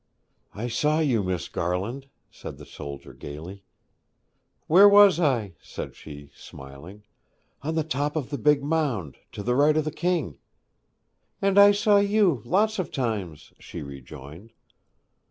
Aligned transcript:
'I 0.55 0.69
saw 0.69 0.97
you, 0.99 1.21
Miss 1.21 1.47
Garland,' 1.47 2.07
said 2.31 2.57
the 2.57 2.65
soldier 2.65 3.13
gaily. 3.13 3.61
'Where 4.65 4.89
was 4.89 5.19
I?' 5.19 5.53
said 5.61 5.95
she, 5.95 6.31
smiling. 6.33 7.03
'On 7.61 7.75
the 7.75 7.83
top 7.83 8.15
of 8.15 8.31
the 8.31 8.39
big 8.39 8.63
mound 8.63 9.17
to 9.31 9.43
the 9.43 9.53
right 9.55 9.77
of 9.77 9.85
the 9.85 9.91
King.' 9.91 10.39
'And 11.39 11.59
I 11.59 11.71
saw 11.71 11.97
you; 11.99 12.41
lots 12.45 12.79
of 12.79 12.91
times,' 12.91 13.53
she 13.59 13.83
rejoined. 13.83 14.53